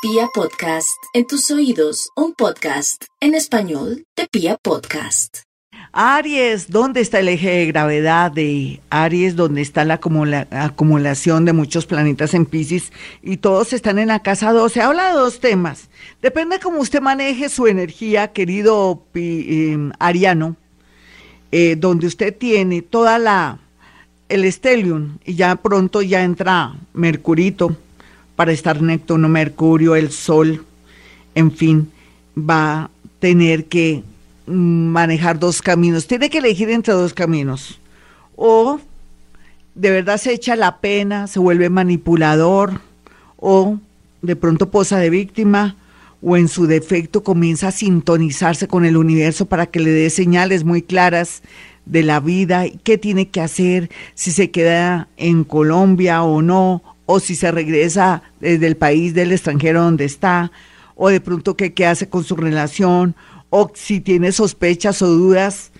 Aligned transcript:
Pia 0.00 0.28
Podcast, 0.32 0.96
en 1.12 1.26
tus 1.26 1.50
oídos, 1.50 2.10
un 2.14 2.32
podcast 2.32 3.06
en 3.20 3.34
español 3.34 4.04
de 4.16 4.28
Pia 4.30 4.56
Podcast. 4.56 5.38
Aries, 5.90 6.70
¿dónde 6.70 7.00
está 7.00 7.18
el 7.18 7.28
eje 7.28 7.50
de 7.50 7.66
gravedad 7.66 8.30
de 8.30 8.80
Aries? 8.90 9.34
¿Dónde 9.34 9.60
está 9.60 9.84
la 9.84 9.98
acumulación 10.52 11.44
de 11.44 11.52
muchos 11.52 11.84
planetas 11.84 12.32
en 12.34 12.46
Pisces? 12.46 12.92
Y 13.24 13.38
todos 13.38 13.72
están 13.72 13.98
en 13.98 14.06
la 14.06 14.22
casa 14.22 14.52
12. 14.52 14.80
Habla 14.82 15.08
de 15.08 15.14
dos 15.14 15.40
temas. 15.40 15.88
Depende 16.22 16.60
cómo 16.60 16.78
usted 16.78 17.00
maneje 17.00 17.48
su 17.48 17.66
energía, 17.66 18.28
querido 18.28 19.02
em, 19.14 19.90
Ariano, 19.98 20.54
eh, 21.50 21.74
donde 21.74 22.06
usted 22.06 22.36
tiene 22.36 22.82
toda 22.82 23.18
la 23.18 23.58
el 24.28 24.44
estelium 24.44 25.18
y 25.24 25.34
ya 25.34 25.56
pronto 25.56 26.02
ya 26.02 26.22
entra 26.22 26.76
Mercurito 26.92 27.76
para 28.38 28.52
estar 28.52 28.80
Neptuno, 28.80 29.28
Mercurio, 29.28 29.96
el 29.96 30.12
Sol, 30.12 30.64
en 31.34 31.50
fin, 31.50 31.90
va 32.38 32.82
a 32.82 32.90
tener 33.18 33.64
que 33.64 34.04
manejar 34.46 35.40
dos 35.40 35.60
caminos. 35.60 36.06
Tiene 36.06 36.30
que 36.30 36.38
elegir 36.38 36.70
entre 36.70 36.94
dos 36.94 37.12
caminos. 37.12 37.80
O 38.36 38.78
de 39.74 39.90
verdad 39.90 40.18
se 40.18 40.34
echa 40.34 40.54
la 40.54 40.76
pena, 40.76 41.26
se 41.26 41.40
vuelve 41.40 41.68
manipulador, 41.68 42.80
o 43.38 43.80
de 44.22 44.36
pronto 44.36 44.70
posa 44.70 45.00
de 45.00 45.10
víctima, 45.10 45.74
o 46.22 46.36
en 46.36 46.46
su 46.46 46.68
defecto 46.68 47.24
comienza 47.24 47.66
a 47.66 47.72
sintonizarse 47.72 48.68
con 48.68 48.84
el 48.84 48.96
universo 48.96 49.46
para 49.46 49.66
que 49.66 49.80
le 49.80 49.90
dé 49.90 50.10
señales 50.10 50.62
muy 50.62 50.82
claras 50.82 51.42
de 51.86 52.04
la 52.04 52.20
vida, 52.20 52.66
qué 52.84 52.98
tiene 52.98 53.30
que 53.30 53.40
hacer, 53.40 53.90
si 54.14 54.30
se 54.30 54.52
queda 54.52 55.08
en 55.16 55.42
Colombia 55.42 56.22
o 56.22 56.40
no, 56.40 56.84
o 57.10 57.20
si 57.20 57.36
se 57.36 57.50
regresa 57.50 58.22
desde 58.38 58.66
el 58.66 58.76
país 58.76 59.14
del 59.14 59.32
extranjero 59.32 59.82
donde 59.82 60.04
está, 60.04 60.52
o 60.94 61.08
de 61.08 61.22
pronto 61.22 61.56
qué, 61.56 61.72
qué 61.72 61.86
hace 61.86 62.10
con 62.10 62.22
su 62.22 62.36
relación, 62.36 63.14
o 63.48 63.72
si 63.74 64.00
tiene 64.00 64.30
sospechas 64.30 65.00
o 65.00 65.06
dudas, 65.06 65.72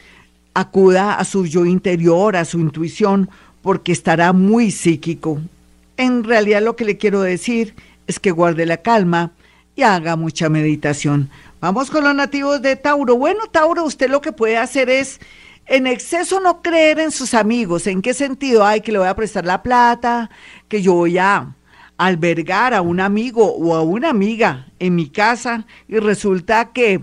acuda 0.55 1.19
a 1.19 1.27
su 1.27 1.45
yo 1.45 1.67
interior, 1.67 2.35
a 2.35 2.47
su 2.47 2.59
intuición, 2.61 3.29
porque 3.61 3.93
estará 3.93 4.33
muy 4.33 4.71
psíquico. 4.71 5.39
En 5.99 6.25
realidad 6.25 6.63
lo 6.63 6.77
que 6.77 6.87
le 6.87 6.97
quiero 6.97 7.21
decir 7.21 7.75
es 8.07 8.19
que 8.19 8.31
guarde 8.31 8.65
la 8.65 8.79
calma 8.79 9.33
y 9.77 9.83
haga 9.83 10.17
mucha 10.17 10.49
meditación. 10.49 11.29
Vamos 11.61 11.91
con 11.91 12.05
los 12.05 12.15
nativos 12.15 12.63
de 12.63 12.75
Tauro. 12.77 13.17
Bueno, 13.19 13.49
Tauro, 13.53 13.85
usted 13.85 14.09
lo 14.09 14.23
que 14.23 14.33
puede 14.33 14.57
hacer 14.57 14.89
es 14.89 15.21
en 15.69 15.87
exceso 15.87 16.41
no 16.41 16.63
creer 16.63 16.99
en 16.99 17.11
sus 17.11 17.35
amigos. 17.35 17.87
¿En 17.87 18.03
qué 18.03 18.15
sentido? 18.15 18.65
Ay, 18.65 18.81
que 18.81 18.91
le 18.91 18.99
voy 18.99 19.09
a 19.09 19.17
prestar 19.17 19.45
la 19.45 19.63
plata, 19.63 20.31
que 20.67 20.83
yo 20.83 20.95
voy 20.95 21.19
a 21.19 21.55
albergar 21.99 22.75
a 22.75 22.81
un 22.81 23.01
amigo 23.01 23.55
o 23.55 23.75
a 23.75 23.83
una 23.83 24.09
amiga 24.09 24.69
en 24.79 24.95
mi 24.95 25.09
casa 25.09 25.67
y 25.89 25.99
resulta 25.99 26.73
que 26.73 27.03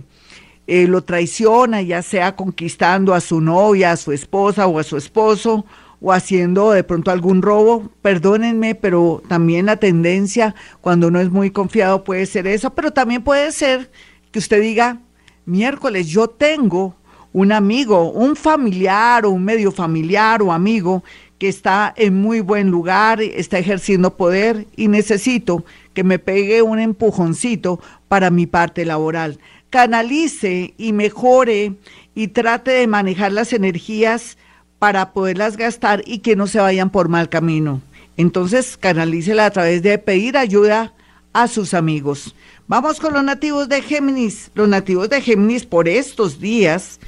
eh, 0.68 0.88
lo 0.88 1.04
traiciona, 1.04 1.82
ya 1.82 2.02
sea 2.02 2.36
conquistando 2.36 3.14
a 3.14 3.22
su 3.22 3.40
novia, 3.40 3.92
a 3.92 3.98
su 3.98 4.12
esposa 4.12 4.66
o 4.68 4.80
a 4.80 4.84
su 4.84 4.98
esposo 4.98 5.66
o 6.02 6.12
haciendo 6.12 6.72
de 6.72 6.84
pronto 6.84 7.12
algún 7.12 7.42
robo, 7.42 7.92
perdónenme, 8.02 8.74
pero 8.74 9.22
también 9.28 9.68
la 9.68 9.78
tendencia 9.78 10.56
cuando 10.82 11.08
uno 11.08 11.20
es 11.20 11.30
muy 11.30 11.52
confiado 11.52 12.04
puede 12.04 12.26
ser 12.26 12.48
eso, 12.48 12.74
pero 12.74 12.92
también 12.92 13.24
puede 13.24 13.52
ser 13.52 13.92
que 14.32 14.40
usted 14.40 14.62
diga, 14.62 15.02
miércoles, 15.46 16.08
yo 16.08 16.28
tengo 16.28 16.96
un 17.36 17.52
amigo, 17.52 18.12
un 18.12 18.38
familiar 18.38 19.26
o 19.26 19.32
un 19.32 19.44
medio 19.44 19.70
familiar 19.70 20.42
o 20.42 20.54
amigo 20.54 21.04
que 21.38 21.50
está 21.50 21.94
en 21.98 22.22
muy 22.22 22.40
buen 22.40 22.72
lugar, 22.72 23.22
está 23.22 23.60
ejerciendo 23.60 24.16
poder 24.16 24.68
y 24.78 24.88
necesito 24.88 25.66
que 25.94 26.06
me 26.06 26.18
pegue 26.18 26.62
un 26.62 26.80
empujoncito 26.80 27.82
para 28.08 28.30
mi 28.30 28.46
parte 28.46 28.86
laboral. 28.86 29.38
Canalice 29.70 30.76
y 30.78 30.94
mejore 30.94 31.74
y 32.16 32.30
trate 32.30 32.72
de 32.72 32.88
manejar 32.88 33.34
las 33.34 33.52
energías 33.52 34.38
para 34.80 35.12
poderlas 35.12 35.58
gastar 35.58 36.04
y 36.06 36.20
que 36.20 36.38
no 36.38 36.48
se 36.48 36.62
vayan 36.62 36.90
por 36.90 37.10
mal 37.10 37.28
camino. 37.28 37.82
Entonces, 38.16 38.78
canalícela 38.78 39.48
a 39.48 39.52
través 39.52 39.84
de 39.84 39.98
pedir 39.98 40.38
ayuda 40.38 40.94
a 41.36 41.50
sus 41.50 41.74
amigos. 41.74 42.34
Vamos 42.66 43.02
con 43.02 43.14
los 43.14 43.24
nativos 43.24 43.68
de 43.68 43.82
Géminis. 43.82 44.52
Los 44.56 44.70
nativos 44.70 45.10
de 45.10 45.22
Géminis 45.22 45.66
por 45.66 45.90
estos 45.90 46.40
días 46.40 47.00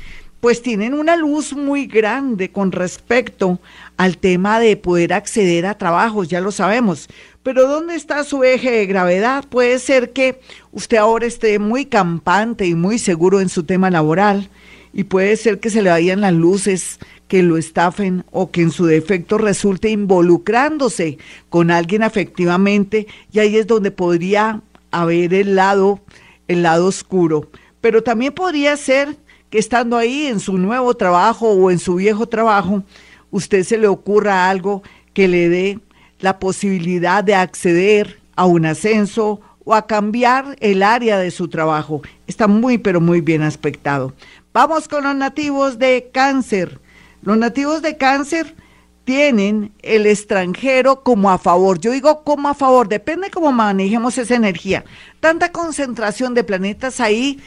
pues 0.42 0.62
tienen 0.62 0.94
una 0.94 1.16
luz 1.16 1.54
muy 1.54 1.88
grande 1.88 2.52
con 2.52 2.72
respecto 2.72 3.60
al 3.96 4.18
tema 4.18 4.60
de 4.60 4.78
poder 4.78 5.14
acceder 5.14 5.66
a 5.66 5.78
trabajos, 5.78 6.28
ya 6.28 6.42
lo 6.42 6.52
sabemos. 6.52 7.08
Pero 7.42 7.68
¿dónde 7.68 7.96
está 7.96 8.24
su 8.24 8.44
eje 8.44 8.70
de 8.70 8.86
gravedad? 8.86 9.46
Puede 9.50 9.80
ser 9.80 10.12
que 10.12 10.42
usted 10.72 10.98
ahora 10.98 11.26
esté 11.26 11.58
muy 11.58 11.86
campante 11.86 12.68
y 12.68 12.76
muy 12.76 13.00
seguro 13.00 13.40
en 13.40 13.50
su 13.50 13.64
tema 13.64 13.90
laboral 13.90 14.50
y 14.94 15.06
puede 15.06 15.38
ser 15.38 15.60
que 15.60 15.70
se 15.70 15.82
le 15.82 15.90
vayan 15.90 16.22
las 16.22 16.34
luces, 16.34 17.00
que 17.28 17.44
lo 17.44 17.58
estafen 17.58 18.24
o 18.32 18.52
que 18.52 18.62
en 18.62 18.72
su 18.72 18.86
defecto 18.86 19.38
resulte 19.38 19.90
involucrándose 19.90 21.18
con 21.50 21.72
alguien 21.72 22.04
afectivamente 22.04 23.08
y 23.32 23.40
ahí 23.40 23.58
es 23.58 23.68
donde 23.68 23.92
podría 23.92 24.62
haber 24.92 25.34
el 25.34 25.56
lado, 25.56 26.00
el 26.48 26.64
lado 26.64 26.88
oscuro. 26.88 27.50
Pero 27.82 28.04
también 28.04 28.34
podría 28.34 28.76
ser 28.78 29.18
que 29.50 29.60
estando 29.60 29.98
ahí 29.98 30.28
en 30.28 30.40
su 30.40 30.58
nuevo 30.58 30.94
trabajo 30.96 31.50
o 31.50 31.72
en 31.72 31.80
su 31.80 31.96
viejo 31.96 32.28
trabajo, 32.28 32.84
usted 33.32 33.64
se 33.64 33.78
le 33.78 33.88
ocurra 33.88 34.50
algo 34.50 34.84
que 35.14 35.28
le 35.28 35.50
dé 35.50 35.80
la 36.20 36.40
posibilidad 36.40 37.24
de 37.24 37.36
acceder 37.36 38.20
a 38.36 38.46
un 38.46 38.66
ascenso 38.66 39.42
o 39.64 39.74
a 39.74 39.86
cambiar 39.86 40.56
el 40.60 40.82
área 40.82 41.18
de 41.18 41.32
su 41.32 41.50
trabajo. 41.50 42.02
Está 42.26 42.48
muy, 42.48 42.78
pero 42.78 43.02
muy 43.02 43.22
bien 43.22 43.42
aspectado. 43.42 44.14
Vamos 44.54 44.88
con 44.88 45.04
los 45.04 45.16
nativos 45.16 45.78
de 45.78 46.10
cáncer. 46.14 46.80
Los 47.22 47.38
nativos 47.38 47.82
de 47.82 47.98
cáncer 47.98 48.56
tienen 49.04 49.72
el 49.84 50.06
extranjero 50.06 51.04
como 51.04 51.32
a 51.32 51.38
favor. 51.38 51.80
Yo 51.80 51.92
digo 51.92 52.24
como 52.24 52.50
a 52.50 52.54
favor, 52.54 52.90
depende 52.90 53.30
cómo 53.30 53.52
manejemos 53.52 54.18
esa 54.18 54.36
energía. 54.36 54.84
Tanta 55.20 55.52
concentración 55.52 56.34
de 56.34 56.44
planetas 56.44 57.00
ahí 57.00 57.40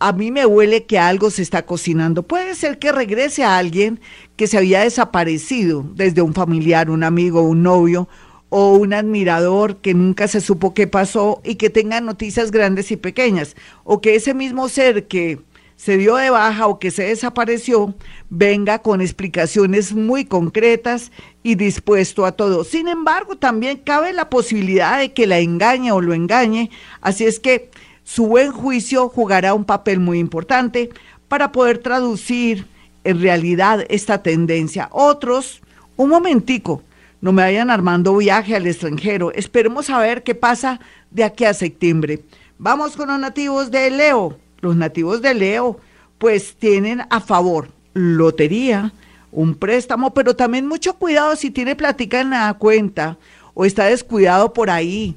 a 0.00 0.12
mí 0.12 0.30
me 0.30 0.46
huele 0.46 0.84
que 0.84 0.98
algo 0.98 1.30
se 1.30 1.42
está 1.42 1.66
cocinando. 1.66 2.22
Puede 2.22 2.54
ser 2.54 2.78
que 2.78 2.92
regrese 2.92 3.42
a 3.42 3.58
alguien 3.58 4.00
que 4.36 4.46
se 4.46 4.58
había 4.58 4.80
desaparecido, 4.80 5.84
desde 5.94 6.22
un 6.22 6.34
familiar, 6.34 6.88
un 6.88 7.02
amigo, 7.02 7.42
un 7.42 7.64
novio 7.64 8.08
o 8.48 8.74
un 8.74 8.94
admirador 8.94 9.78
que 9.78 9.94
nunca 9.94 10.28
se 10.28 10.40
supo 10.40 10.72
qué 10.72 10.86
pasó 10.86 11.40
y 11.44 11.56
que 11.56 11.68
tenga 11.68 12.00
noticias 12.00 12.50
grandes 12.50 12.90
y 12.90 12.96
pequeñas, 12.96 13.56
o 13.84 14.00
que 14.00 14.14
ese 14.14 14.34
mismo 14.34 14.68
ser 14.68 15.06
que 15.06 15.40
se 15.78 15.96
dio 15.96 16.16
de 16.16 16.28
baja 16.28 16.66
o 16.66 16.80
que 16.80 16.90
se 16.90 17.04
desapareció 17.04 17.94
venga 18.30 18.80
con 18.80 19.00
explicaciones 19.00 19.94
muy 19.94 20.24
concretas 20.24 21.12
y 21.44 21.54
dispuesto 21.54 22.26
a 22.26 22.32
todo. 22.32 22.64
Sin 22.64 22.88
embargo, 22.88 23.36
también 23.38 23.78
cabe 23.78 24.12
la 24.12 24.28
posibilidad 24.28 24.98
de 24.98 25.12
que 25.12 25.28
la 25.28 25.38
engañe 25.38 25.92
o 25.92 26.00
lo 26.00 26.14
engañe, 26.14 26.70
así 27.00 27.24
es 27.24 27.38
que 27.38 27.70
su 28.02 28.26
buen 28.26 28.50
juicio 28.50 29.08
jugará 29.08 29.54
un 29.54 29.64
papel 29.64 30.00
muy 30.00 30.18
importante 30.18 30.90
para 31.28 31.52
poder 31.52 31.78
traducir 31.78 32.66
en 33.04 33.22
realidad 33.22 33.86
esta 33.88 34.20
tendencia. 34.20 34.88
Otros, 34.90 35.62
un 35.96 36.10
momentico, 36.10 36.82
no 37.20 37.30
me 37.30 37.42
vayan 37.42 37.70
armando 37.70 38.16
viaje 38.16 38.56
al 38.56 38.66
extranjero. 38.66 39.30
Esperemos 39.32 39.90
a 39.90 40.00
ver 40.00 40.24
qué 40.24 40.34
pasa 40.34 40.80
de 41.12 41.22
aquí 41.22 41.44
a 41.44 41.54
septiembre. 41.54 42.24
Vamos 42.58 42.96
con 42.96 43.08
los 43.08 43.20
nativos 43.20 43.70
de 43.70 43.90
Leo. 43.90 44.47
Los 44.60 44.76
nativos 44.76 45.22
de 45.22 45.34
Leo 45.34 45.78
pues 46.18 46.56
tienen 46.56 47.02
a 47.10 47.20
favor 47.20 47.68
lotería, 47.94 48.92
un 49.30 49.54
préstamo, 49.54 50.14
pero 50.14 50.34
también 50.36 50.66
mucho 50.66 50.94
cuidado 50.94 51.36
si 51.36 51.50
tiene 51.50 51.76
plática 51.76 52.20
en 52.20 52.30
la 52.30 52.54
cuenta 52.54 53.18
o 53.54 53.64
está 53.64 53.86
descuidado 53.86 54.52
por 54.52 54.70
ahí 54.70 55.16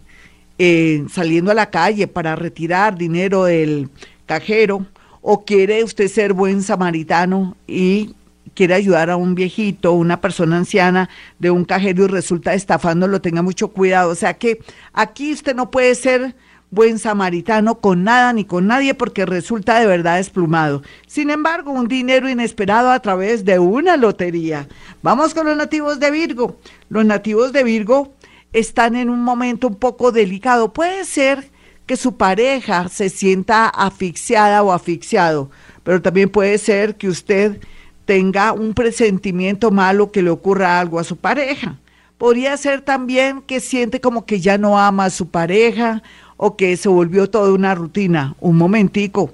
eh, 0.57 1.05
saliendo 1.11 1.51
a 1.51 1.55
la 1.55 1.69
calle 1.69 2.07
para 2.07 2.35
retirar 2.35 2.97
dinero 2.97 3.45
del 3.45 3.89
cajero 4.25 4.85
o 5.21 5.43
quiere 5.45 5.83
usted 5.83 6.07
ser 6.07 6.33
buen 6.33 6.61
samaritano 6.61 7.55
y 7.67 8.15
quiere 8.53 8.73
ayudar 8.73 9.09
a 9.09 9.15
un 9.15 9.33
viejito, 9.35 9.93
una 9.93 10.19
persona 10.19 10.57
anciana 10.57 11.09
de 11.39 11.51
un 11.51 11.65
cajero 11.65 12.05
y 12.05 12.07
resulta 12.07 12.53
estafándolo, 12.53 13.21
tenga 13.21 13.41
mucho 13.41 13.69
cuidado. 13.69 14.11
O 14.11 14.15
sea 14.15 14.33
que 14.33 14.59
aquí 14.93 15.31
usted 15.31 15.55
no 15.55 15.71
puede 15.71 15.95
ser 15.95 16.35
buen 16.71 16.99
samaritano 16.99 17.79
con 17.79 18.05
nada 18.05 18.33
ni 18.33 18.45
con 18.45 18.65
nadie 18.65 18.93
porque 18.93 19.25
resulta 19.25 19.79
de 19.79 19.85
verdad 19.85 20.17
desplumado. 20.17 20.81
Sin 21.05 21.29
embargo, 21.29 21.71
un 21.71 21.87
dinero 21.87 22.29
inesperado 22.29 22.89
a 22.89 22.99
través 23.01 23.45
de 23.45 23.59
una 23.59 23.97
lotería. 23.97 24.67
Vamos 25.03 25.33
con 25.33 25.45
los 25.45 25.57
nativos 25.57 25.99
de 25.99 26.09
Virgo. 26.09 26.57
Los 26.89 27.05
nativos 27.05 27.51
de 27.51 27.63
Virgo 27.63 28.13
están 28.53 28.95
en 28.95 29.09
un 29.09 29.21
momento 29.21 29.67
un 29.67 29.75
poco 29.75 30.11
delicado. 30.11 30.73
Puede 30.73 31.05
ser 31.05 31.51
que 31.85 31.97
su 31.97 32.15
pareja 32.15 32.87
se 32.87 33.09
sienta 33.09 33.67
asfixiada 33.67 34.63
o 34.63 34.71
asfixiado, 34.71 35.51
pero 35.83 36.01
también 36.01 36.29
puede 36.29 36.57
ser 36.57 36.95
que 36.95 37.09
usted 37.09 37.59
tenga 38.05 38.53
un 38.53 38.73
presentimiento 38.73 39.71
malo 39.71 40.11
que 40.11 40.21
le 40.21 40.29
ocurra 40.29 40.79
algo 40.79 40.99
a 40.99 41.03
su 41.03 41.17
pareja. 41.17 41.77
Podría 42.17 42.55
ser 42.55 42.81
también 42.81 43.41
que 43.41 43.59
siente 43.59 43.99
como 43.99 44.25
que 44.25 44.39
ya 44.39 44.57
no 44.57 44.79
ama 44.79 45.05
a 45.05 45.09
su 45.09 45.29
pareja 45.29 46.03
o 46.43 46.57
que 46.57 46.75
se 46.75 46.89
volvió 46.89 47.29
toda 47.29 47.53
una 47.53 47.75
rutina. 47.75 48.35
Un 48.39 48.57
momentico. 48.57 49.31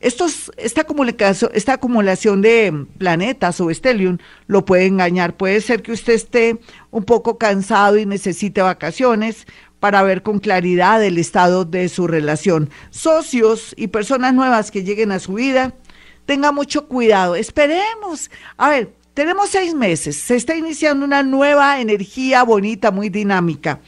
Estos, 0.00 0.50
esta, 0.56 0.86
esta 1.52 1.74
acumulación 1.74 2.40
de 2.40 2.86
planetas 2.96 3.60
o 3.60 3.68
estelium 3.68 4.16
lo 4.46 4.64
puede 4.64 4.86
engañar. 4.86 5.36
Puede 5.36 5.60
ser 5.60 5.82
que 5.82 5.92
usted 5.92 6.14
esté 6.14 6.58
un 6.90 7.04
poco 7.04 7.36
cansado 7.36 7.98
y 7.98 8.06
necesite 8.06 8.62
vacaciones 8.62 9.46
para 9.80 10.02
ver 10.02 10.22
con 10.22 10.38
claridad 10.38 11.04
el 11.04 11.18
estado 11.18 11.66
de 11.66 11.90
su 11.90 12.06
relación. 12.06 12.70
Socios 12.88 13.74
y 13.76 13.88
personas 13.88 14.32
nuevas 14.32 14.70
que 14.70 14.82
lleguen 14.82 15.12
a 15.12 15.18
su 15.18 15.34
vida, 15.34 15.74
tenga 16.24 16.52
mucho 16.52 16.88
cuidado. 16.88 17.36
Esperemos. 17.36 18.30
A 18.56 18.70
ver, 18.70 18.94
tenemos 19.12 19.50
seis 19.50 19.74
meses. 19.74 20.16
Se 20.16 20.36
está 20.36 20.56
iniciando 20.56 21.04
una 21.04 21.22
nueva 21.22 21.82
energía 21.82 22.44
bonita, 22.44 22.90
muy 22.90 23.10
dinámica. 23.10 23.80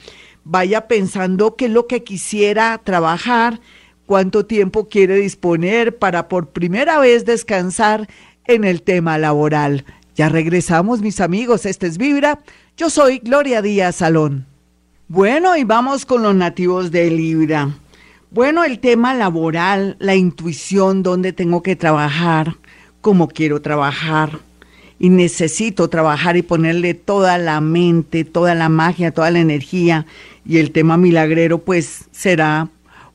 Vaya 0.50 0.88
pensando 0.88 1.56
qué 1.56 1.66
es 1.66 1.70
lo 1.70 1.86
que 1.86 2.02
quisiera 2.02 2.80
trabajar, 2.82 3.60
cuánto 4.06 4.46
tiempo 4.46 4.88
quiere 4.88 5.16
disponer 5.16 5.98
para 5.98 6.26
por 6.26 6.48
primera 6.48 6.98
vez 6.98 7.26
descansar 7.26 8.08
en 8.46 8.64
el 8.64 8.80
tema 8.80 9.18
laboral. 9.18 9.84
Ya 10.14 10.30
regresamos, 10.30 11.02
mis 11.02 11.20
amigos. 11.20 11.66
Este 11.66 11.86
es 11.86 11.98
Vibra. 11.98 12.38
Yo 12.78 12.88
soy 12.88 13.18
Gloria 13.18 13.60
Díaz 13.60 13.96
Salón. 13.96 14.46
Bueno, 15.06 15.54
y 15.54 15.64
vamos 15.64 16.06
con 16.06 16.22
los 16.22 16.34
nativos 16.34 16.90
de 16.92 17.10
Libra. 17.10 17.68
Bueno, 18.30 18.64
el 18.64 18.78
tema 18.78 19.12
laboral, 19.12 19.96
la 19.98 20.14
intuición, 20.14 21.02
dónde 21.02 21.34
tengo 21.34 21.62
que 21.62 21.76
trabajar, 21.76 22.56
cómo 23.02 23.28
quiero 23.28 23.60
trabajar. 23.60 24.38
Y 24.98 25.10
necesito 25.10 25.88
trabajar 25.88 26.36
y 26.36 26.42
ponerle 26.42 26.94
toda 26.94 27.38
la 27.38 27.60
mente, 27.60 28.24
toda 28.24 28.54
la 28.54 28.68
magia, 28.68 29.12
toda 29.12 29.30
la 29.30 29.38
energía. 29.38 30.06
Y 30.44 30.58
el 30.58 30.72
tema 30.72 30.96
milagrero, 30.96 31.58
pues 31.58 32.06
será 32.10 32.68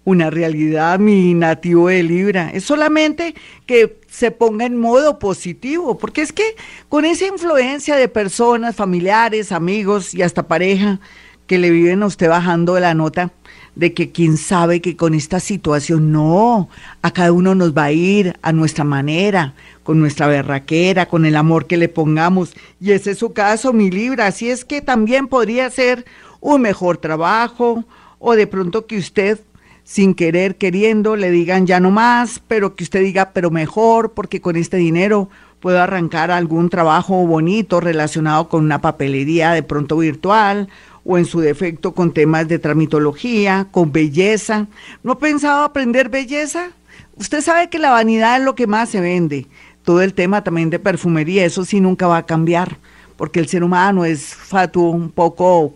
una 0.05 0.29
realidad, 0.29 0.99
mi 0.99 1.33
nativo 1.33 1.87
de 1.87 2.03
Libra. 2.03 2.51
Es 2.53 2.65
solamente 2.65 3.35
que 3.65 3.99
se 4.09 4.31
ponga 4.31 4.65
en 4.65 4.77
modo 4.77 5.17
positivo, 5.19 5.97
porque 5.97 6.21
es 6.21 6.33
que 6.33 6.55
con 6.89 7.05
esa 7.05 7.25
influencia 7.25 7.95
de 7.95 8.07
personas, 8.07 8.75
familiares, 8.75 9.51
amigos 9.51 10.13
y 10.13 10.21
hasta 10.21 10.47
pareja, 10.47 10.99
que 11.47 11.57
le 11.57 11.69
viven 11.69 12.03
a 12.03 12.07
usted 12.07 12.29
bajando 12.29 12.79
la 12.79 12.93
nota 12.93 13.31
de 13.75 13.93
que 13.93 14.11
quién 14.11 14.37
sabe 14.37 14.81
que 14.81 14.95
con 14.95 15.13
esta 15.13 15.39
situación 15.39 16.11
no, 16.11 16.69
a 17.01 17.11
cada 17.11 17.31
uno 17.31 17.55
nos 17.55 17.75
va 17.75 17.85
a 17.85 17.91
ir 17.91 18.37
a 18.41 18.51
nuestra 18.51 18.83
manera, 18.83 19.53
con 19.83 19.99
nuestra 19.99 20.27
berraquera, 20.27 21.07
con 21.07 21.25
el 21.25 21.35
amor 21.35 21.65
que 21.65 21.77
le 21.77 21.89
pongamos. 21.89 22.53
Y 22.79 22.91
ese 22.91 23.11
es 23.11 23.17
su 23.17 23.33
caso, 23.33 23.73
mi 23.73 23.89
Libra. 23.89 24.27
Así 24.27 24.49
es 24.49 24.63
que 24.63 24.81
también 24.81 25.27
podría 25.27 25.69
ser 25.69 26.05
un 26.39 26.61
mejor 26.61 26.97
trabajo 26.97 27.83
o 28.19 28.35
de 28.35 28.47
pronto 28.47 28.85
que 28.85 28.97
usted 28.97 29.39
sin 29.83 30.15
querer, 30.15 30.55
queriendo, 30.55 31.15
le 31.17 31.29
digan 31.29 31.67
ya 31.67 31.79
no 31.79 31.91
más, 31.91 32.41
pero 32.47 32.75
que 32.75 32.85
usted 32.85 33.01
diga, 33.01 33.31
pero 33.33 33.51
mejor, 33.51 34.13
porque 34.13 34.39
con 34.39 34.55
este 34.55 34.77
dinero 34.77 35.29
puedo 35.59 35.81
arrancar 35.81 36.31
algún 36.31 36.69
trabajo 36.69 37.25
bonito 37.27 37.79
relacionado 37.79 38.47
con 38.49 38.63
una 38.63 38.81
papelería 38.81 39.51
de 39.51 39.63
pronto 39.63 39.97
virtual 39.97 40.69
o 41.05 41.17
en 41.17 41.25
su 41.25 41.39
defecto 41.39 41.93
con 41.93 42.13
temas 42.13 42.47
de 42.47 42.59
tramitología, 42.59 43.67
con 43.71 43.91
belleza. 43.91 44.67
¿No 45.03 45.13
ha 45.13 45.19
pensado 45.19 45.63
aprender 45.63 46.09
belleza? 46.09 46.71
Usted 47.15 47.41
sabe 47.41 47.69
que 47.69 47.79
la 47.79 47.91
vanidad 47.91 48.37
es 48.37 48.45
lo 48.45 48.55
que 48.55 48.67
más 48.67 48.89
se 48.89 49.01
vende. 49.01 49.47
Todo 49.83 50.01
el 50.01 50.13
tema 50.13 50.43
también 50.43 50.69
de 50.69 50.79
perfumería, 50.79 51.45
eso 51.45 51.65
sí 51.65 51.81
nunca 51.81 52.07
va 52.07 52.17
a 52.17 52.25
cambiar, 52.25 52.77
porque 53.17 53.39
el 53.39 53.47
ser 53.47 53.63
humano 53.63 54.05
es 54.05 54.33
fatuo, 54.33 54.89
un 54.89 55.11
poco 55.11 55.75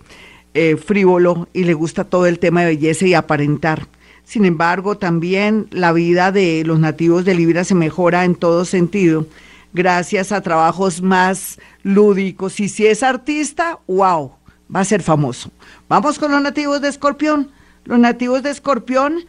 eh, 0.53 0.77
frívolo 0.77 1.47
y 1.53 1.65
le 1.65 1.73
gusta 1.73 2.05
todo 2.05 2.25
el 2.25 2.39
tema 2.39 2.61
de 2.61 2.75
belleza 2.75 3.05
y 3.05 3.13
aparentar. 3.13 3.87
Sin 4.23 4.45
embargo, 4.45 4.97
también 4.97 5.67
la 5.71 5.93
vida 5.93 6.31
de 6.31 6.63
los 6.65 6.79
nativos 6.79 7.25
de 7.25 7.35
Libra 7.35 7.63
se 7.63 7.75
mejora 7.75 8.25
en 8.25 8.35
todo 8.35 8.65
sentido 8.65 9.25
gracias 9.73 10.31
a 10.31 10.41
trabajos 10.41 11.01
más 11.01 11.59
lúdicos. 11.83 12.59
Y 12.59 12.69
si 12.69 12.87
es 12.87 13.03
artista, 13.03 13.79
wow, 13.87 14.31
va 14.73 14.81
a 14.81 14.85
ser 14.85 15.01
famoso. 15.01 15.51
Vamos 15.87 16.19
con 16.19 16.31
los 16.31 16.41
nativos 16.41 16.81
de 16.81 16.89
Escorpión. 16.89 17.51
Los 17.85 17.99
nativos 17.99 18.43
de 18.43 18.51
Escorpión, 18.51 19.19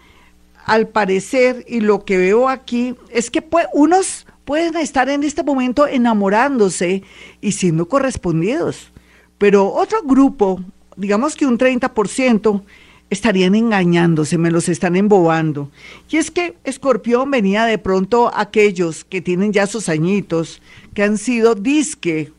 al 0.64 0.88
parecer, 0.88 1.64
y 1.68 1.80
lo 1.80 2.04
que 2.04 2.18
veo 2.18 2.48
aquí, 2.48 2.96
es 3.10 3.30
que 3.30 3.44
unos 3.72 4.26
pueden 4.44 4.76
estar 4.76 5.08
en 5.08 5.24
este 5.24 5.42
momento 5.42 5.86
enamorándose 5.86 7.02
y 7.40 7.52
siendo 7.52 7.86
correspondidos. 7.88 8.90
Pero 9.36 9.72
otro 9.72 10.02
grupo, 10.02 10.60
digamos 10.96 11.36
que 11.36 11.46
un 11.46 11.58
30%, 11.58 12.62
estarían 13.10 13.54
engañándose, 13.54 14.38
me 14.38 14.50
los 14.50 14.68
están 14.68 14.96
embobando. 14.96 15.70
Y 16.10 16.16
es 16.16 16.30
que 16.30 16.56
Escorpión 16.64 17.30
venía 17.30 17.64
de 17.64 17.78
pronto 17.78 18.30
aquellos 18.34 19.04
que 19.04 19.20
tienen 19.20 19.52
ya 19.52 19.66
sus 19.66 19.88
añitos, 19.88 20.60
que 20.94 21.02
han 21.02 21.18
sido 21.18 21.54
disque 21.54 22.32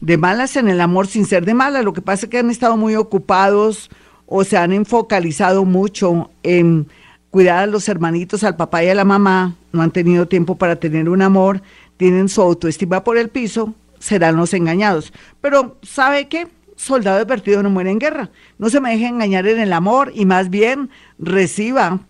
de 0.00 0.16
malas 0.16 0.56
en 0.56 0.68
el 0.68 0.80
amor 0.80 1.06
sin 1.06 1.26
ser 1.26 1.44
de 1.44 1.54
malas. 1.54 1.84
Lo 1.84 1.92
que 1.92 2.02
pasa 2.02 2.26
es 2.26 2.30
que 2.30 2.38
han 2.38 2.50
estado 2.50 2.76
muy 2.76 2.96
ocupados 2.96 3.90
o 4.26 4.44
se 4.44 4.56
han 4.56 4.72
enfocalizado 4.72 5.64
mucho 5.64 6.30
en 6.42 6.86
cuidar 7.30 7.58
a 7.64 7.66
los 7.66 7.88
hermanitos, 7.88 8.44
al 8.44 8.56
papá 8.56 8.84
y 8.84 8.88
a 8.88 8.94
la 8.94 9.04
mamá, 9.04 9.56
no 9.72 9.82
han 9.82 9.90
tenido 9.90 10.26
tiempo 10.26 10.56
para 10.56 10.76
tener 10.76 11.08
un 11.08 11.22
amor, 11.22 11.62
tienen 11.96 12.28
su 12.28 12.42
autoestima 12.42 13.04
por 13.04 13.16
el 13.18 13.28
piso, 13.28 13.74
serán 13.98 14.36
los 14.36 14.52
engañados. 14.54 15.12
Pero, 15.40 15.78
¿sabe 15.82 16.28
qué? 16.28 16.48
Soldado 16.76 17.20
advertido 17.20 17.62
no 17.62 17.70
muere 17.70 17.90
en 17.90 17.98
guerra. 17.98 18.30
No 18.58 18.70
se 18.70 18.80
me 18.80 18.90
deje 18.90 19.06
engañar 19.06 19.46
en 19.46 19.60
el 19.60 19.72
amor 19.72 20.12
y 20.14 20.24
más 20.24 20.48
bien 20.48 20.90
reciba 21.18 22.00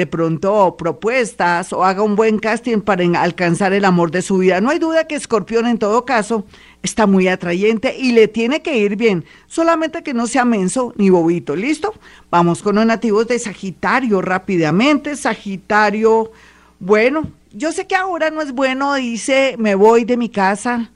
de 0.00 0.06
pronto 0.06 0.76
propuestas 0.78 1.74
o 1.74 1.84
haga 1.84 2.02
un 2.02 2.16
buen 2.16 2.38
casting 2.38 2.80
para 2.80 3.04
alcanzar 3.20 3.74
el 3.74 3.84
amor 3.84 4.10
de 4.10 4.22
su 4.22 4.38
vida. 4.38 4.58
No 4.62 4.70
hay 4.70 4.78
duda 4.78 5.06
que 5.06 5.14
Escorpión 5.14 5.66
en 5.66 5.76
todo 5.76 6.06
caso 6.06 6.46
está 6.82 7.06
muy 7.06 7.28
atrayente 7.28 7.94
y 7.98 8.12
le 8.12 8.26
tiene 8.26 8.62
que 8.62 8.78
ir 8.78 8.96
bien, 8.96 9.26
solamente 9.46 10.02
que 10.02 10.14
no 10.14 10.26
sea 10.26 10.46
menso 10.46 10.94
ni 10.96 11.10
bobito. 11.10 11.54
¿Listo? 11.54 11.92
Vamos 12.30 12.62
con 12.62 12.76
los 12.76 12.86
nativos 12.86 13.28
de 13.28 13.38
Sagitario 13.38 14.22
rápidamente. 14.22 15.16
Sagitario, 15.16 16.32
bueno, 16.78 17.24
yo 17.52 17.70
sé 17.70 17.86
que 17.86 17.94
ahora 17.94 18.30
no 18.30 18.40
es 18.40 18.52
bueno, 18.52 18.94
dice, 18.94 19.56
me 19.58 19.74
voy 19.74 20.04
de 20.06 20.16
mi 20.16 20.30
casa 20.30 20.90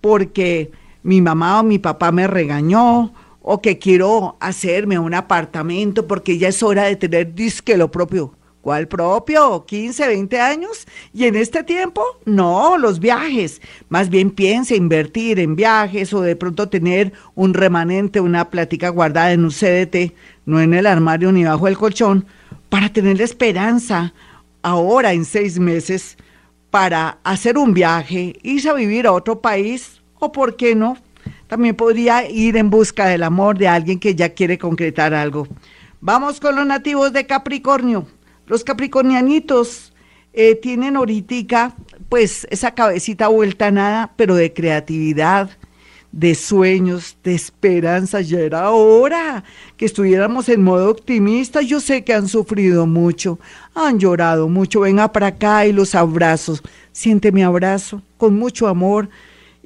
porque 0.00 0.70
mi 1.02 1.20
mamá 1.20 1.58
o 1.58 1.64
mi 1.64 1.80
papá 1.80 2.12
me 2.12 2.28
regañó 2.28 3.12
o 3.42 3.60
que 3.60 3.80
quiero 3.80 4.36
hacerme 4.38 4.96
un 5.00 5.12
apartamento 5.12 6.06
porque 6.06 6.38
ya 6.38 6.46
es 6.46 6.62
hora 6.62 6.84
de 6.84 6.94
tener 6.94 7.34
disque 7.34 7.76
lo 7.76 7.90
propio. 7.90 8.32
¿Cuál 8.64 8.88
propio? 8.88 9.66
¿15, 9.66 10.06
20 10.06 10.40
años? 10.40 10.86
Y 11.12 11.26
en 11.26 11.36
este 11.36 11.64
tiempo, 11.64 12.02
no, 12.24 12.78
los 12.78 12.98
viajes. 12.98 13.60
Más 13.90 14.08
bien 14.08 14.30
piense 14.30 14.74
invertir 14.74 15.38
en 15.38 15.54
viajes 15.54 16.14
o 16.14 16.22
de 16.22 16.34
pronto 16.34 16.70
tener 16.70 17.12
un 17.34 17.52
remanente, 17.52 18.22
una 18.22 18.48
plática 18.48 18.88
guardada 18.88 19.32
en 19.32 19.44
un 19.44 19.50
CDT, 19.50 20.14
no 20.46 20.62
en 20.62 20.72
el 20.72 20.86
armario 20.86 21.30
ni 21.30 21.44
bajo 21.44 21.68
el 21.68 21.76
colchón, 21.76 22.24
para 22.70 22.90
tener 22.90 23.18
la 23.18 23.24
esperanza 23.24 24.14
ahora 24.62 25.12
en 25.12 25.26
seis 25.26 25.58
meses 25.58 26.16
para 26.70 27.18
hacer 27.22 27.58
un 27.58 27.74
viaje, 27.74 28.34
irse 28.42 28.70
a 28.70 28.72
vivir 28.72 29.06
a 29.06 29.12
otro 29.12 29.42
país 29.42 30.00
o, 30.18 30.32
¿por 30.32 30.56
qué 30.56 30.74
no? 30.74 30.96
También 31.48 31.74
podría 31.74 32.26
ir 32.30 32.56
en 32.56 32.70
busca 32.70 33.08
del 33.08 33.24
amor 33.24 33.58
de 33.58 33.68
alguien 33.68 34.00
que 34.00 34.14
ya 34.14 34.30
quiere 34.30 34.56
concretar 34.56 35.12
algo. 35.12 35.46
Vamos 36.00 36.40
con 36.40 36.56
los 36.56 36.64
nativos 36.64 37.12
de 37.12 37.26
Capricornio. 37.26 38.06
Los 38.46 38.64
capricornianitos 38.64 39.92
eh, 40.32 40.56
tienen 40.56 40.96
ahorita, 40.96 41.74
pues, 42.08 42.46
esa 42.50 42.74
cabecita 42.74 43.28
vuelta 43.28 43.68
a 43.68 43.70
nada, 43.70 44.12
pero 44.16 44.34
de 44.34 44.52
creatividad, 44.52 45.50
de 46.12 46.34
sueños, 46.34 47.16
de 47.24 47.34
esperanza. 47.34 48.20
Ya 48.20 48.40
era 48.40 48.70
hora 48.70 49.44
que 49.76 49.86
estuviéramos 49.86 50.48
en 50.48 50.62
modo 50.62 50.90
optimista. 50.90 51.62
Yo 51.62 51.80
sé 51.80 52.04
que 52.04 52.14
han 52.14 52.28
sufrido 52.28 52.86
mucho, 52.86 53.38
han 53.74 53.98
llorado 53.98 54.48
mucho. 54.48 54.80
Venga 54.80 55.12
para 55.12 55.28
acá 55.28 55.66
y 55.66 55.72
los 55.72 55.94
abrazos. 55.94 56.62
Siente 56.92 57.32
mi 57.32 57.42
abrazo 57.42 58.02
con 58.16 58.36
mucho 58.38 58.68
amor 58.68 59.08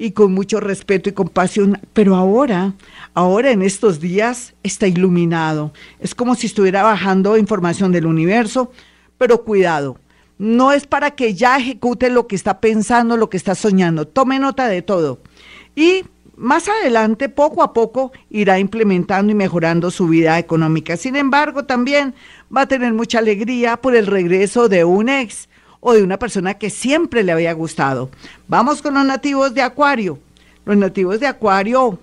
y 0.00 0.12
con 0.12 0.32
mucho 0.32 0.60
respeto 0.60 1.10
y 1.10 1.12
compasión, 1.12 1.80
pero 1.92 2.14
ahora, 2.14 2.74
ahora 3.14 3.50
en 3.50 3.62
estos 3.62 3.98
días 3.98 4.54
está 4.62 4.86
iluminado. 4.86 5.72
Es 5.98 6.14
como 6.14 6.36
si 6.36 6.46
estuviera 6.46 6.84
bajando 6.84 7.36
información 7.36 7.90
del 7.90 8.06
universo, 8.06 8.70
pero 9.18 9.42
cuidado, 9.42 9.98
no 10.38 10.70
es 10.72 10.86
para 10.86 11.10
que 11.10 11.34
ya 11.34 11.58
ejecute 11.58 12.10
lo 12.10 12.28
que 12.28 12.36
está 12.36 12.60
pensando, 12.60 13.16
lo 13.16 13.28
que 13.28 13.36
está 13.36 13.56
soñando. 13.56 14.06
Tome 14.06 14.38
nota 14.38 14.68
de 14.68 14.82
todo. 14.82 15.18
Y 15.74 16.04
más 16.36 16.68
adelante, 16.68 17.28
poco 17.28 17.64
a 17.64 17.72
poco, 17.72 18.12
irá 18.30 18.60
implementando 18.60 19.32
y 19.32 19.34
mejorando 19.34 19.90
su 19.90 20.06
vida 20.06 20.38
económica. 20.38 20.96
Sin 20.96 21.16
embargo, 21.16 21.64
también 21.64 22.14
va 22.56 22.62
a 22.62 22.68
tener 22.68 22.92
mucha 22.92 23.18
alegría 23.18 23.76
por 23.78 23.96
el 23.96 24.06
regreso 24.06 24.68
de 24.68 24.84
un 24.84 25.08
ex 25.08 25.48
o 25.80 25.92
de 25.92 26.02
una 26.02 26.18
persona 26.18 26.54
que 26.54 26.70
siempre 26.70 27.22
le 27.22 27.32
había 27.32 27.52
gustado. 27.52 28.10
Vamos 28.48 28.82
con 28.82 28.94
los 28.94 29.04
nativos 29.04 29.54
de 29.54 29.62
Acuario. 29.62 30.18
Los 30.64 30.76
nativos 30.76 31.20
de 31.20 31.26
Acuario 31.26 31.98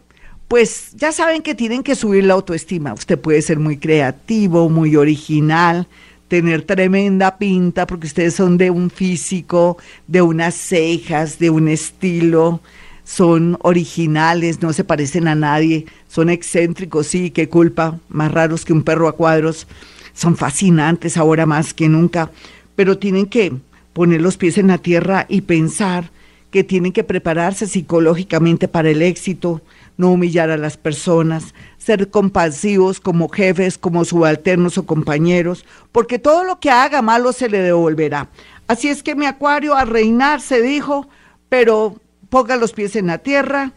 pues 0.47 0.91
ya 0.93 1.11
saben 1.11 1.41
que 1.41 1.55
tienen 1.55 1.83
que 1.83 1.95
subir 1.95 2.23
la 2.23 2.35
autoestima. 2.35 2.93
Usted 2.93 3.19
puede 3.19 3.41
ser 3.41 3.59
muy 3.59 3.77
creativo, 3.77 4.69
muy 4.69 4.95
original, 4.95 5.87
tener 6.27 6.63
tremenda 6.63 7.37
pinta, 7.37 7.87
porque 7.87 8.07
ustedes 8.07 8.35
son 8.35 8.57
de 8.57 8.69
un 8.69 8.89
físico, 8.89 9.77
de 10.07 10.21
unas 10.21 10.55
cejas, 10.55 11.39
de 11.39 11.49
un 11.49 11.67
estilo, 11.67 12.61
son 13.03 13.57
originales, 13.61 14.61
no 14.61 14.73
se 14.73 14.83
parecen 14.83 15.27
a 15.27 15.35
nadie, 15.35 15.85
son 16.07 16.29
excéntricos, 16.29 17.07
sí, 17.07 17.29
qué 17.31 17.49
culpa, 17.49 17.99
más 18.09 18.31
raros 18.31 18.65
que 18.65 18.73
un 18.73 18.83
perro 18.83 19.07
a 19.07 19.15
cuadros, 19.15 19.67
son 20.13 20.37
fascinantes 20.37 21.17
ahora 21.17 21.45
más 21.45 21.73
que 21.73 21.89
nunca, 21.89 22.31
pero 22.75 22.97
tienen 22.97 23.25
que 23.25 23.53
poner 23.93 24.21
los 24.21 24.37
pies 24.37 24.57
en 24.57 24.67
la 24.67 24.77
tierra 24.77 25.25
y 25.29 25.41
pensar 25.41 26.11
que 26.51 26.63
tienen 26.63 26.93
que 26.93 27.03
prepararse 27.03 27.67
psicológicamente 27.67 28.67
para 28.67 28.89
el 28.89 29.01
éxito, 29.01 29.61
no 29.97 30.11
humillar 30.11 30.49
a 30.49 30.57
las 30.57 30.77
personas, 30.77 31.53
ser 31.77 32.09
compasivos 32.09 32.99
como 32.99 33.29
jefes, 33.29 33.77
como 33.77 34.05
subalternos 34.05 34.77
o 34.77 34.85
compañeros, 34.85 35.65
porque 35.91 36.19
todo 36.19 36.43
lo 36.43 36.59
que 36.59 36.69
haga 36.69 37.01
malo 37.01 37.33
se 37.33 37.49
le 37.49 37.59
devolverá. 37.59 38.29
Así 38.67 38.87
es 38.87 39.03
que 39.03 39.15
mi 39.15 39.25
acuario 39.25 39.75
a 39.75 39.85
reinar 39.85 40.41
se 40.41 40.61
dijo, 40.61 41.07
pero 41.49 41.95
ponga 42.29 42.55
los 42.55 42.73
pies 42.73 42.95
en 42.95 43.07
la 43.07 43.17
tierra, 43.17 43.73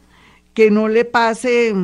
que 0.55 0.71
no 0.71 0.89
le 0.89 1.05
pase, 1.05 1.75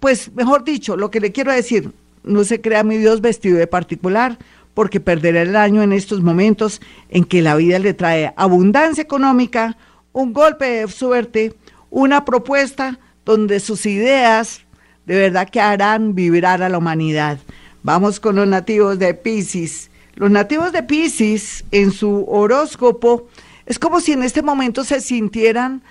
pues 0.00 0.32
mejor 0.34 0.64
dicho, 0.64 0.96
lo 0.96 1.10
que 1.10 1.20
le 1.20 1.32
quiero 1.32 1.52
decir, 1.52 1.92
no 2.24 2.44
se 2.44 2.60
crea 2.60 2.84
mi 2.84 2.98
Dios 2.98 3.20
vestido 3.20 3.58
de 3.58 3.66
particular, 3.66 4.38
porque 4.78 5.00
perderá 5.00 5.42
el 5.42 5.56
año 5.56 5.82
en 5.82 5.92
estos 5.92 6.22
momentos 6.22 6.80
en 7.08 7.24
que 7.24 7.42
la 7.42 7.56
vida 7.56 7.80
le 7.80 7.94
trae 7.94 8.32
abundancia 8.36 9.02
económica, 9.02 9.76
un 10.12 10.32
golpe 10.32 10.66
de 10.66 10.86
suerte, 10.86 11.52
una 11.90 12.24
propuesta 12.24 13.00
donde 13.24 13.58
sus 13.58 13.86
ideas 13.86 14.60
de 15.04 15.16
verdad 15.16 15.50
que 15.50 15.60
harán 15.60 16.14
vibrar 16.14 16.62
a 16.62 16.68
la 16.68 16.78
humanidad. 16.78 17.40
Vamos 17.82 18.20
con 18.20 18.36
los 18.36 18.46
nativos 18.46 19.00
de 19.00 19.14
Pisces. 19.14 19.90
Los 20.14 20.30
nativos 20.30 20.70
de 20.70 20.84
Pisces 20.84 21.64
en 21.72 21.90
su 21.90 22.24
horóscopo 22.28 23.26
es 23.66 23.80
como 23.80 23.98
si 23.98 24.12
en 24.12 24.22
este 24.22 24.42
momento 24.42 24.84
se 24.84 25.00
sintieran 25.00 25.82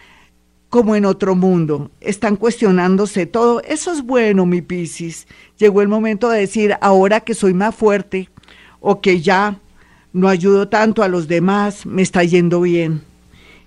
como 0.70 0.96
en 0.96 1.03
otro 1.03 1.36
mundo. 1.36 1.91
Están 2.00 2.38
cuestionándose 2.38 3.25
todo. 3.25 3.62
Eso 3.63 3.91
es 3.91 4.01
bueno, 4.01 4.46
mi 4.46 4.62
Pisces. 4.62 5.27
Llegó 5.58 5.82
el 5.82 5.89
momento 5.89 6.29
de 6.29 6.39
decir, 6.39 6.77
ahora 6.79 7.20
que 7.20 7.34
soy 7.34 7.53
más 7.53 7.75
fuerte 7.75 8.29
o 8.79 9.01
que 9.01 9.22
ya 9.22 9.60
no 10.13 10.27
ayudo 10.27 10.67
tanto 10.67 11.03
a 11.03 11.07
los 11.07 11.27
demás, 11.27 11.86
me 11.86 12.01
está 12.01 12.24
yendo 12.24 12.62
bien. 12.62 13.01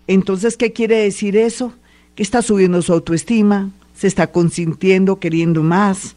Entonces, 0.07 0.57
¿qué 0.57 0.73
quiere 0.73 0.97
decir 0.97 1.37
eso? 1.37 1.73
que 2.14 2.23
está 2.23 2.43
subiendo 2.43 2.83
su 2.83 2.93
autoestima, 2.93 3.71
se 3.95 4.07
está 4.07 4.31
consintiendo, 4.31 5.19
queriendo 5.19 5.62
más, 5.62 6.17